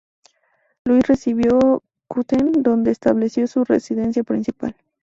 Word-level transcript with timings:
Luis 0.83 1.05
recibió 1.05 1.83
Köthen, 2.09 2.53
donde 2.63 2.89
estableció 2.89 3.45
su 3.45 3.63
residencia 3.65 4.23
principal. 4.23 4.75